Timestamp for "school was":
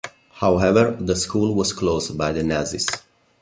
1.15-1.73